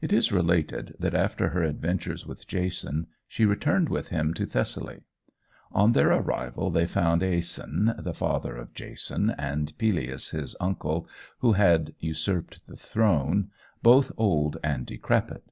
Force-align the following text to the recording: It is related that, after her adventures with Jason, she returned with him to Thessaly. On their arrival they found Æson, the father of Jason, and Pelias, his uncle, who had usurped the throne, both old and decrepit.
It 0.00 0.12
is 0.12 0.30
related 0.30 0.94
that, 1.00 1.12
after 1.12 1.48
her 1.48 1.64
adventures 1.64 2.24
with 2.24 2.46
Jason, 2.46 3.08
she 3.26 3.44
returned 3.44 3.88
with 3.88 4.10
him 4.10 4.32
to 4.34 4.46
Thessaly. 4.46 5.02
On 5.72 5.90
their 5.90 6.12
arrival 6.12 6.70
they 6.70 6.86
found 6.86 7.20
Æson, 7.20 8.00
the 8.04 8.14
father 8.14 8.56
of 8.56 8.74
Jason, 8.74 9.30
and 9.30 9.76
Pelias, 9.76 10.30
his 10.30 10.54
uncle, 10.60 11.08
who 11.40 11.54
had 11.54 11.96
usurped 11.98 12.64
the 12.68 12.76
throne, 12.76 13.50
both 13.82 14.12
old 14.16 14.56
and 14.62 14.86
decrepit. 14.86 15.42